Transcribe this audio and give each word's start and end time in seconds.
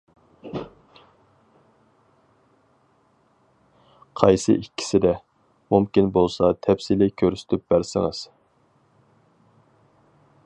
قايسى 4.21 4.55
ئىككىسىدە؟ 4.61 5.13
مۇمكىن 5.75 6.09
بولسا 6.17 6.51
تەپسىلىي 6.69 7.15
كۆرسىتىپ 7.23 7.67
بەرسىڭىز. 7.75 8.23